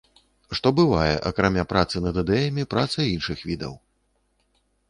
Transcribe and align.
Што 0.59 0.71
бывае, 0.79 1.11
акрамя 1.31 1.65
працы 1.73 1.95
над 2.05 2.15
ідэямі, 2.23 2.63
праца 2.75 2.99
іншых 3.13 3.45
відаў. 3.51 3.73